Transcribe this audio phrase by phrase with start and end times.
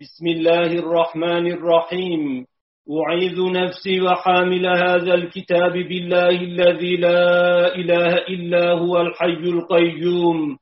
[0.00, 2.46] بسم الله الرحمن الرحيم.
[3.00, 10.56] أعيذ نفسي وحامل هذا الكتاب بالله الذي لا إله إلا هو الحي القيوم.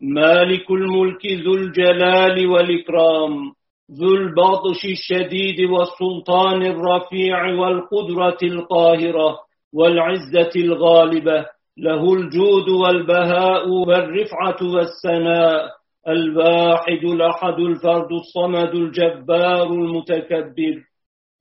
[0.00, 3.52] مالك الملك ذو الجلال والإكرام.
[4.00, 9.38] ذو البطش الشديد والسلطان الرفيع والقدرة القاهرة
[9.72, 11.46] والعزة الغالبة.
[11.78, 20.82] له الجود والبهاء والرفعة والسناء الواحد الأحد الفرد الصمد الجبار المتكبر.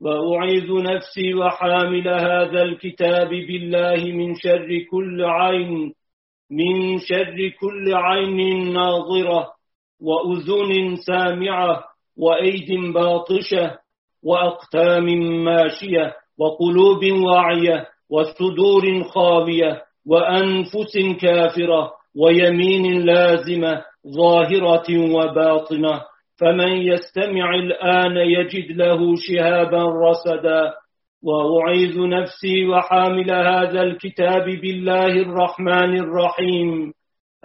[0.02, 5.94] وأعيذ نفسي وحامل هذا الكتاب بالله من شر كل عين
[6.52, 9.48] من شر كل عين ناظرة
[10.02, 11.84] وأذن سامعة
[12.18, 13.78] وأيد باطشة
[14.24, 15.06] وأقتام
[15.44, 26.02] ماشية وقلوب واعية وصدور خاوية وأنفس كافرة ويمين لازمة ظاهرة وباطنة
[26.40, 30.74] فمن يستمع الآن يجد له شهابا رصدا.
[31.24, 36.94] وأعيذ نفسي وحامل هذا الكتاب بالله الرحمن الرحيم.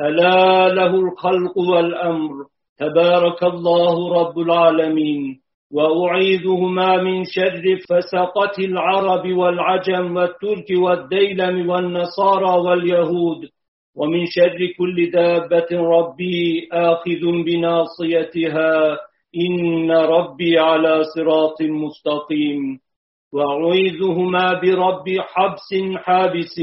[0.01, 2.35] ألا له الخلق والأمر.
[2.79, 5.41] تبارك الله رب العالمين.
[5.73, 13.49] وأعيذهما من شر فسقة العرب والعجم والترك والديلم والنصارى واليهود.
[13.99, 18.99] ومن شر كل دابة ربي آخذ بناصيتها
[19.37, 22.79] إن ربي على صراط مستقيم
[23.33, 26.57] وأعيذهما برب حبس حابس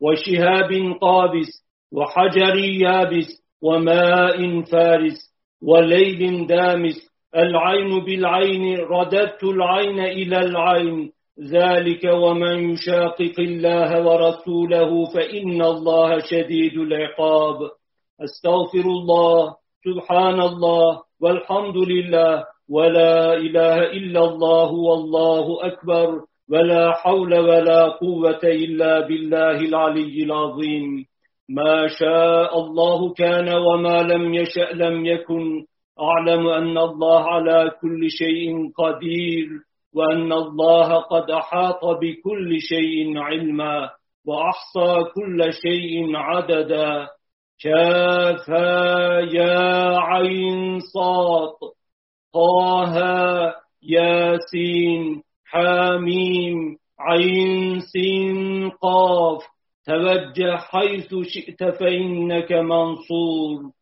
[0.00, 1.50] وشهاب قابس
[1.92, 3.28] وحجر يابس
[3.62, 5.18] وماء فارس
[5.62, 7.08] وليل دامس.
[7.36, 17.70] العين بالعين رددت العين إلى العين ذلك ومن يشاقق الله ورسوله فإن الله شديد العقاب.
[18.20, 19.54] أستغفر الله
[19.86, 26.08] سبحان الله والحمد لله ولا إله إلا الله والله أكبر
[26.50, 31.06] ولا حول ولا قوة إلا بالله العلي العظيم.
[31.48, 35.64] ما شاء الله كان وما لم يشأ لم يكن.
[36.00, 39.67] أعلم أن الله على كل شيء قدير.
[39.94, 43.90] وأن الله قد أحاط بكل شيء علما
[44.26, 47.08] وأحصى كل شيء عددا.
[47.64, 51.56] كافا يا عين صاد
[52.34, 52.94] طه
[53.82, 59.42] ياسين حاميم عين سين قاف.
[59.86, 63.77] توجه حيث شئت فإنك منصور.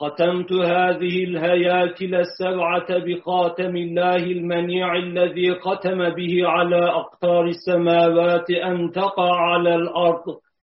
[0.00, 9.36] ختمت هذه الهياكل السبعة بخاتم الله المنيع الذي ختم به على أقطار السماوات أن تقع
[9.36, 10.24] على الأرض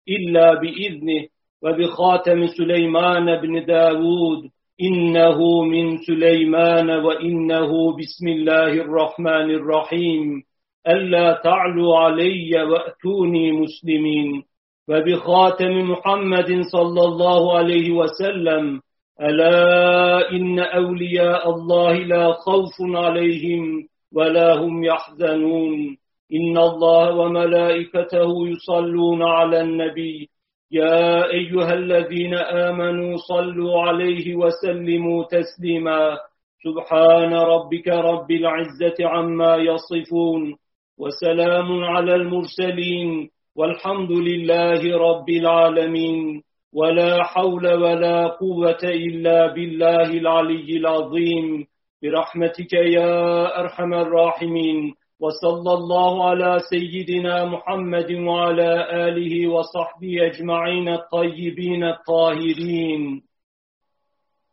[0.09, 1.27] إلا بإذنه
[1.63, 4.49] وبخاتم سليمان بن داود.
[4.81, 10.43] إنه من سليمان وإنه بسم الله الرحمن الرحيم.
[10.87, 14.43] ألا تعلوا علي وأتوني مسلمين.
[14.89, 18.81] وبخاتم محمد صلى الله عليه وسلم
[19.21, 25.97] ألا إن أولياء الله لا خوف عليهم ولا هم يحزنون.
[26.33, 30.29] إن الله وملائكته يصلون على النبي.
[30.71, 36.17] يا أيها الذين آمنوا صلوا عليه وسلموا تسليما.
[36.63, 40.55] سبحان ربك رب العزة عما يصفون.
[40.97, 43.29] وسلام على المرسلين.
[43.55, 46.41] والحمد لله رب العالمين.
[46.75, 51.65] ولا حول ولا قوة إلا بالله العلي العظيم.
[52.03, 54.93] برحمتك يا أرحم الراحمين.
[55.21, 58.71] وصلى الله على سيدنا محمد وعلى
[59.07, 63.21] آله وصحبه أجمعين الطيبين الطاهرين.